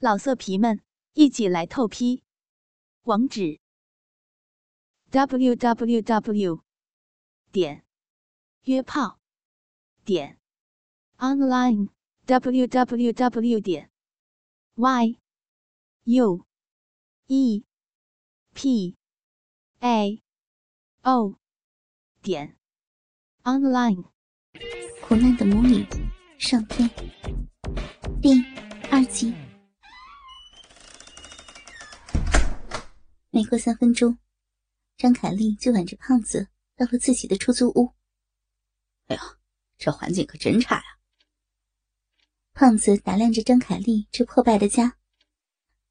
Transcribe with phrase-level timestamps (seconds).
[0.00, 0.80] 老色皮们，
[1.14, 2.22] 一起来透批！
[3.02, 3.58] 网址
[5.10, 6.62] ：w w w
[7.50, 7.84] 点
[8.62, 9.18] 约炮
[10.04, 10.38] 点
[11.16, 11.88] online
[12.26, 13.90] w w w 点
[14.76, 15.18] y
[16.04, 16.46] u
[17.26, 17.64] e
[18.54, 18.96] p
[19.80, 20.22] a
[21.02, 21.40] o
[22.22, 22.56] 点
[23.42, 24.04] online。
[25.02, 25.84] 苦难的母女
[26.38, 26.88] 上天
[28.22, 28.44] 第
[28.92, 29.47] 二集。
[33.30, 34.18] 没过三分钟，
[34.96, 37.92] 张凯丽就挽着胖子到了自己的出租屋。
[39.08, 39.22] 哎呀，
[39.76, 40.82] 这环境可真差呀！
[42.52, 44.96] 胖子打量着张凯丽这破败的家。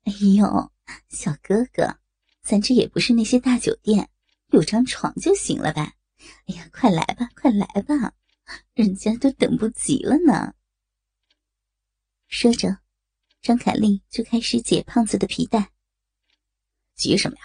[0.04, 0.72] 哎呦，
[1.10, 2.00] 小哥哥，
[2.42, 4.10] 咱这也不是那些大酒店，
[4.48, 5.94] 有张床就行了呗。
[6.48, 8.14] 哎呀，快来吧，快来吧，
[8.74, 10.56] 人家都等不及了呢。
[12.28, 12.80] 说着，
[13.42, 15.72] 张凯丽就开始解胖子的皮带。
[16.98, 17.44] 急什么呀？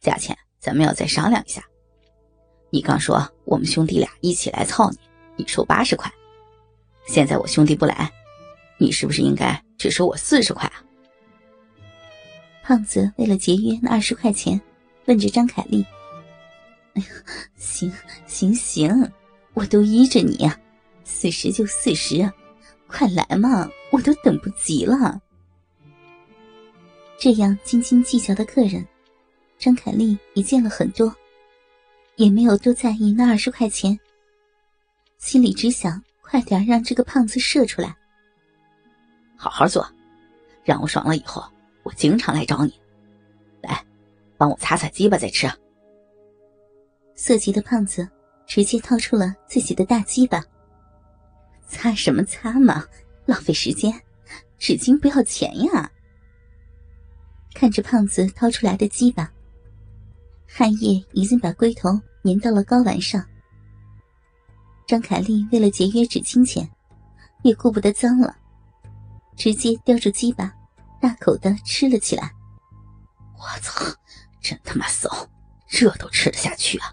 [0.00, 1.62] 价钱咱们要再商量一下。
[2.70, 4.98] 你刚说我们兄弟俩一起来操你，
[5.36, 6.10] 你收八十块。
[7.06, 8.10] 现在我兄弟不来，
[8.78, 10.84] 你是不是应该只收我四十块啊？
[12.62, 14.60] 胖子为了节约那二十块钱，
[15.06, 15.84] 问着张凯丽
[16.94, 17.08] ：“哎呀，
[17.56, 17.92] 行
[18.26, 19.12] 行行，
[19.54, 20.56] 我都依着你呀，
[21.02, 22.32] 四十就四十，
[22.86, 25.20] 快来嘛，我都等不及了。”
[27.20, 28.82] 这样斤斤计较的客人，
[29.58, 31.14] 张凯丽也见了很多，
[32.16, 34.00] 也没有多在意那二十块钱，
[35.18, 37.94] 心里只想快点让这个胖子射出来。
[39.36, 39.86] 好好做，
[40.64, 41.44] 让我爽了以后，
[41.82, 42.72] 我经常来找你。
[43.60, 43.84] 来，
[44.38, 45.46] 帮我擦擦鸡巴再吃。
[47.14, 48.08] 色急的胖子
[48.46, 50.42] 直接掏出了自己的大鸡巴。
[51.68, 52.82] 擦什么擦嘛，
[53.26, 53.92] 浪费时间，
[54.58, 55.92] 纸巾不要钱呀。
[57.54, 59.30] 看着胖子掏出来的鸡巴，
[60.46, 61.90] 汗液已经把龟头
[62.24, 63.24] 粘到了睾丸上。
[64.86, 66.68] 张凯丽为了节约纸巾钱，
[67.42, 68.36] 也顾不得脏了，
[69.36, 70.52] 直接叼住鸡巴，
[71.00, 72.32] 大口的吃了起来。
[73.36, 73.84] 我操，
[74.40, 75.08] 真他妈骚，
[75.68, 76.90] 这都吃得下去啊！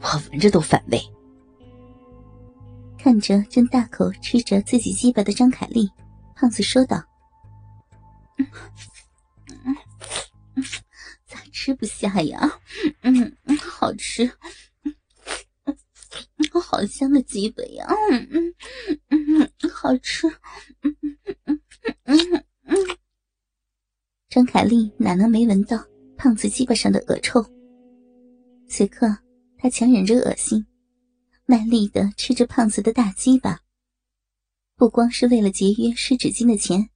[0.00, 1.00] 我闻着都反胃。
[2.98, 5.90] 看着正大口吃着自己鸡巴的张凯丽，
[6.34, 7.02] 胖子说道。
[11.66, 12.60] 吃不下呀，
[13.02, 13.12] 嗯
[13.42, 14.24] 嗯，好吃，
[14.84, 14.94] 嗯
[16.62, 18.54] 好香的鸡巴呀，嗯嗯
[19.08, 20.28] 嗯嗯，好吃，
[20.82, 21.60] 嗯嗯嗯
[22.04, 22.76] 嗯嗯。
[24.28, 25.84] 张凯丽哪能没闻到
[26.16, 27.44] 胖子鸡巴上的恶臭？
[28.68, 29.18] 此刻，
[29.58, 30.64] 她强忍着恶心，
[31.46, 33.58] 卖力的吃着胖子的大鸡巴，
[34.76, 36.90] 不光是为了节约湿纸巾的钱，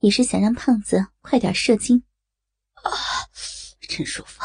[0.00, 2.02] 也是想让胖子快点射精。
[2.74, 2.90] 啊！
[3.90, 4.40] 真舒服，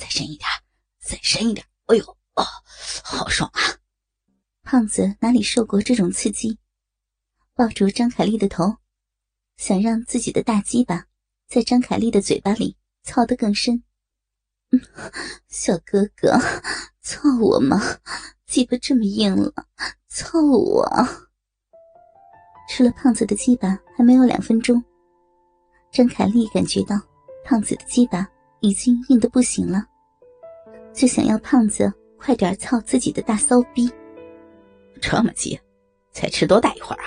[0.00, 0.48] 再深一点，
[1.00, 1.64] 再深一点。
[1.86, 2.04] 哎呦，
[2.34, 2.44] 哦，
[3.04, 3.60] 好爽啊！
[4.64, 6.58] 胖子哪里受过这种刺激，
[7.54, 8.78] 抱住张凯丽的头，
[9.56, 11.06] 想让自己的大鸡巴
[11.46, 13.84] 在张凯丽的嘴巴里操得更深。
[14.72, 14.80] 嗯
[15.46, 16.36] 小哥哥，
[17.00, 17.80] 操我吗？
[18.44, 19.54] 鸡巴这么硬了，
[20.08, 20.84] 操我！
[22.68, 24.84] 吃了胖子的鸡巴还没有两分钟，
[25.92, 27.00] 张凯丽感觉到
[27.44, 28.28] 胖子的鸡巴。
[28.60, 29.84] 已经硬的不行了，
[30.92, 33.90] 就想要胖子快点操自己的大骚逼。
[35.00, 35.58] 这么急，
[36.12, 37.06] 才吃多大一会儿啊？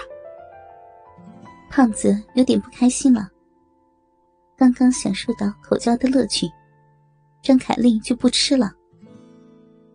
[1.69, 3.29] 胖子有点不开心了。
[4.57, 6.47] 刚刚享受到口交的乐趣，
[7.41, 8.71] 张凯丽就不吃了。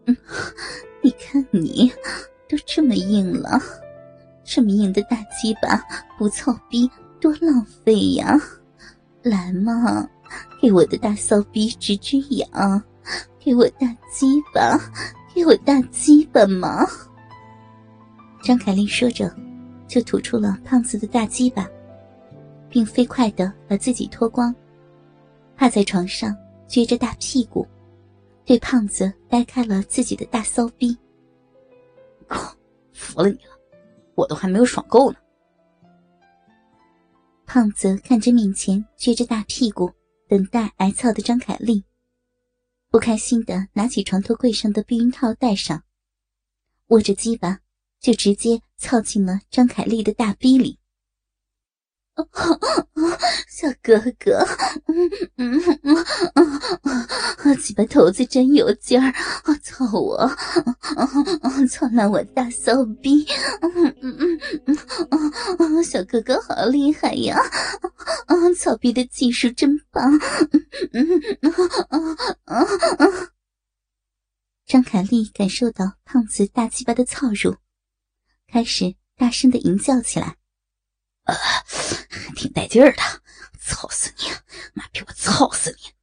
[0.07, 0.17] 嗯，
[1.03, 1.91] 你看你
[2.49, 3.61] 都这么硬了，
[4.45, 5.83] 这么硬的大鸡巴
[6.19, 6.91] 不操逼
[7.21, 8.39] 多浪费呀！
[9.23, 10.09] 来嘛！
[10.67, 12.83] 给我的大骚逼直直痒，
[13.39, 14.77] 给我大鸡巴，
[15.33, 16.85] 给我大鸡巴嘛！
[18.43, 19.33] 张凯丽说着，
[19.87, 21.71] 就吐出了胖子的大鸡巴，
[22.69, 24.53] 并飞快的把自己脱光，
[25.57, 26.37] 趴在床上
[26.69, 27.65] 撅着大屁股，
[28.45, 30.99] 对胖子掰开了自己的大骚逼。
[32.27, 32.53] 靠
[32.93, 33.57] 服了你了，
[34.17, 35.19] 我都还没有爽够呢。
[37.47, 39.89] 胖子看着面前撅着大屁股。
[40.29, 41.85] 等待挨操的张凯丽，
[42.91, 45.85] 不开心的拿起床头柜上的避孕套戴上，
[46.89, 47.61] 握着鸡巴
[48.01, 50.79] 就直接操进了张凯丽的大逼里。
[53.49, 54.45] 小哥哥，
[54.87, 56.05] 嗯嗯嗯
[56.83, 57.06] 嗯，
[57.55, 59.13] 鸡巴头子真有劲儿，
[59.63, 60.29] 操我，
[61.69, 63.27] 操烂我大骚逼，
[63.61, 64.79] 嗯嗯嗯嗯
[65.59, 67.39] 嗯，小哥哥好厉害呀，
[68.27, 70.13] 啊，操逼的技术真棒，
[70.93, 72.67] 嗯嗯嗯嗯
[72.99, 73.29] 嗯。
[74.67, 77.57] 张凯丽感受到胖子大鸡巴的操入，
[78.49, 80.37] 开始大声的吟叫起来，
[81.25, 83.03] 呃，还挺带劲儿的。
[83.59, 84.27] 操死你！
[84.75, 85.96] 妈逼，我操死你！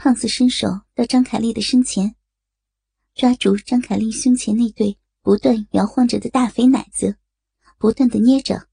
[0.00, 2.14] 胖子伸手到张凯丽的身前，
[3.16, 7.16] 抓住张凯丽胸前那对不断摇晃着的大肥奶子，
[7.78, 8.68] 不断的捏着。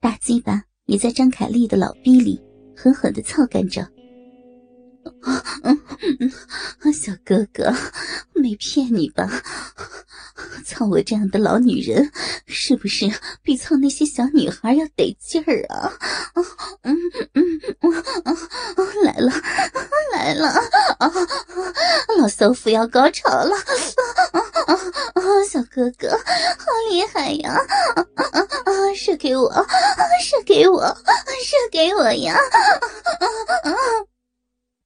[0.00, 2.42] 大鸡巴也在张凯丽的老逼里
[2.76, 3.88] 狠狠的操干着。
[5.64, 5.80] 嗯
[6.84, 7.72] 嗯小哥哥，
[8.34, 9.28] 没骗你吧？
[10.64, 12.10] 操我这样的老女人，
[12.46, 13.10] 是不是
[13.42, 15.92] 比操那些小女孩要得劲儿啊？
[16.82, 16.96] 嗯
[17.34, 19.32] 嗯嗯，来了
[20.12, 20.48] 来了
[20.98, 21.12] 啊，
[22.18, 23.56] 老骚妇要高潮了！
[24.32, 24.74] 啊啊
[25.14, 27.52] 啊小哥哥，好厉害呀！
[27.94, 29.52] 啊啊啊射给我，
[30.22, 30.82] 射给我，
[31.44, 32.36] 射给我呀！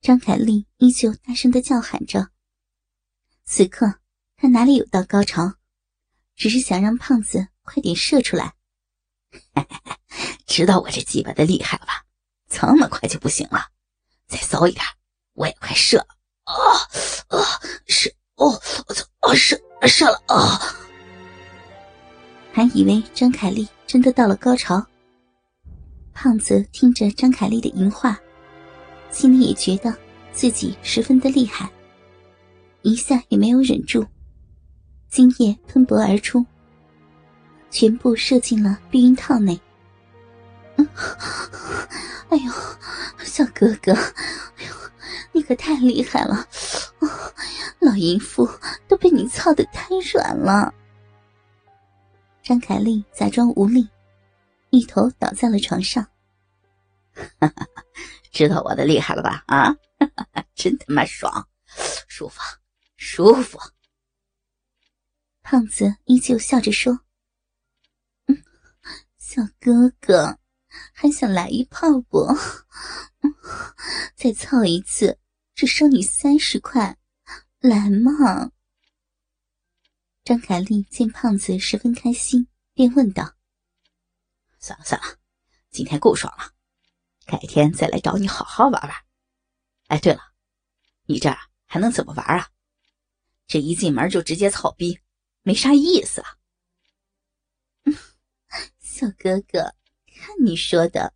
[0.07, 2.29] 张凯丽依旧大声的叫喊着。
[3.45, 3.95] 此刻，
[4.37, 5.55] 她哪里有到高潮，
[6.37, 8.55] 只是想让胖子快点射出来。
[10.47, 12.05] 知道我这鸡巴的厉害了吧？
[12.49, 13.59] 这么快就不行了，
[14.29, 14.85] 再骚一点，
[15.33, 16.07] 我也快射了。
[16.45, 16.55] 啊
[17.27, 17.61] 啊！
[17.89, 18.09] 射！
[18.37, 19.05] 哦，我操！
[19.23, 19.61] 啊射！
[19.89, 20.23] 射了！
[20.29, 20.61] 啊！
[22.53, 24.87] 还以为张凯丽真的到了高潮。
[26.15, 28.17] 胖子听着张凯丽的淫话。
[29.17, 29.97] 心里也觉得
[30.31, 31.71] 自己十分的厉害，
[32.83, 34.07] 一下也没有忍住，
[35.09, 36.45] 精液喷薄而出，
[37.71, 39.59] 全部射进了避孕套内。
[42.29, 42.53] 哎呦，
[43.25, 44.75] 小哥哥，哎呦，
[45.33, 46.47] 你可太厉害了！
[47.81, 48.47] 老淫妇
[48.87, 50.75] 都被你操的太软了。
[52.43, 53.89] 张凯丽假装无力，
[54.69, 56.07] 一头倒在了床上。
[58.37, 59.45] 知道我的厉害了吧？
[59.47, 59.75] 啊，
[60.55, 61.49] 真他妈爽，
[62.07, 62.39] 舒服，
[62.99, 63.59] 舒服。
[65.41, 67.01] 胖子依旧笑着说
[68.29, 68.45] ：“嗯，
[69.17, 70.39] 小哥哥，
[70.93, 72.27] 还想来一炮不？
[74.15, 75.19] 再操一次，
[75.55, 76.99] 只收你三十块，
[77.61, 78.51] 来嘛！”
[80.25, 83.35] 张凯丽见胖子十分开心，便问道
[84.61, 85.17] ：“算了算了，
[85.71, 86.53] 今天够爽了。”
[87.27, 88.93] 改天再来找你好好玩玩。
[89.89, 90.21] 哎，对了，
[91.07, 92.49] 你这儿还能怎么玩啊？
[93.49, 95.01] 这一进门就直接操逼，
[95.43, 96.37] 没啥意思啊。
[98.79, 99.75] 小哥哥，
[100.07, 101.13] 看你说的，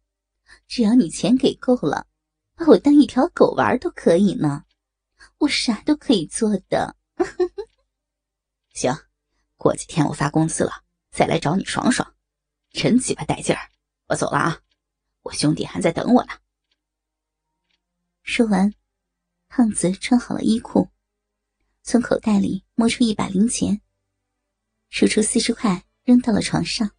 [0.66, 2.06] 只要你钱给够了，
[2.54, 4.64] 把我当一条狗玩都可以呢。
[5.38, 6.96] 我啥都可以做的。
[8.74, 8.94] 行，
[9.56, 12.14] 过几天我发工资了，再来找你爽爽。
[12.72, 13.70] 真鸡巴带劲儿，
[14.08, 14.60] 我走了啊。
[15.30, 16.32] 我兄弟还在等我呢。
[18.24, 18.74] 说完，
[19.48, 20.88] 胖子穿好了衣裤，
[21.84, 23.80] 从口袋里摸出一把零钱，
[24.88, 26.90] 数出四十块扔到了床上。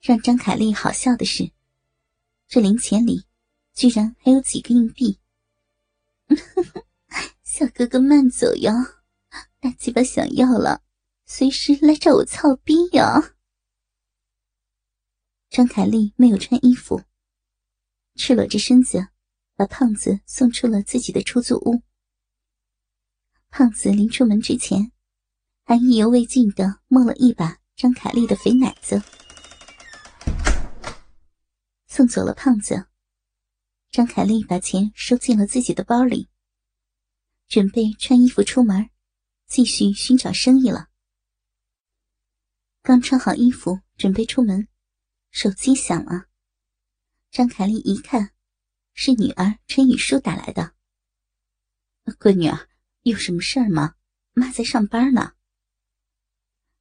[0.00, 1.52] 让张凯丽好笑的是，
[2.48, 3.26] 这零钱里
[3.72, 5.20] 居然还有几个硬币。
[7.44, 8.72] 小哥哥慢走哟，
[9.60, 10.82] 大鸡巴想要了，
[11.26, 13.36] 随时来找我操逼呀！
[15.50, 17.02] 张凯丽没有穿衣服，
[18.16, 19.08] 赤裸着身子，
[19.56, 21.82] 把胖子送出了自己的出租屋。
[23.48, 24.92] 胖子临出门之前，
[25.64, 29.02] 还意犹未尽的摸了一把张凯丽的肥奶子。
[31.86, 32.86] 送走了胖子，
[33.90, 36.28] 张凯丽把钱收进了自己的包里，
[37.48, 38.90] 准备穿衣服出门，
[39.46, 40.88] 继续寻找生意了。
[42.82, 44.68] 刚穿好衣服，准备出门。
[45.40, 46.26] 手机响了，
[47.30, 48.32] 张凯丽一看，
[48.92, 50.74] 是女儿陈雨舒打来的。
[52.18, 52.50] 闺女，
[53.02, 53.94] 有什么事儿吗？
[54.32, 55.34] 妈在上班呢。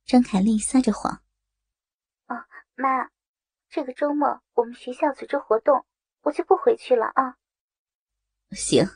[0.08, 1.22] 张凯丽撒着谎
[2.26, 2.36] ：“哦，
[2.74, 3.12] 妈，
[3.70, 5.86] 这个周末我们学校组织活动，
[6.22, 7.38] 我就不回去了啊。”
[8.58, 8.90] 行，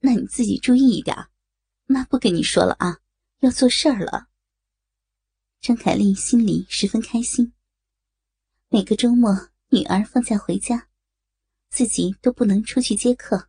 [0.00, 1.16] 那你自己注意一点，
[1.86, 2.98] 妈不跟你说了啊，
[3.38, 4.26] 要做事儿了。
[5.60, 7.52] 张凯丽心里十分开心。
[8.74, 9.32] 每个周末，
[9.68, 10.88] 女儿放假回家，
[11.70, 13.48] 自己都不能出去接客。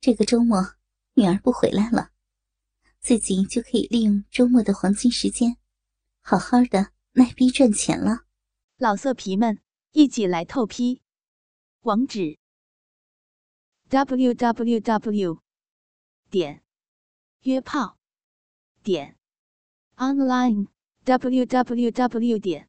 [0.00, 0.74] 这个周末，
[1.12, 2.10] 女儿不回来了，
[2.98, 5.58] 自己就可以利用周末的黄金时间，
[6.20, 8.24] 好好的卖逼赚钱了。
[8.78, 9.60] 老色皮们，
[9.92, 11.00] 一起来透批。
[11.82, 12.40] 网址
[13.90, 15.38] ：w w w
[16.28, 16.64] 点
[17.42, 17.96] 约炮
[18.82, 19.16] 点
[19.94, 20.66] online
[21.04, 22.68] w w w 点